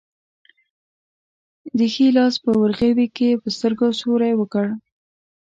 د 1.77 1.79
ښي 1.93 2.07
لاس 2.17 2.35
په 2.43 2.51
ورغوي 2.61 3.07
کې 3.15 3.25
یې 3.31 3.39
په 3.41 3.47
سترګو 3.55 3.87
سیوری 3.99 4.33
وکړ. 4.37 4.65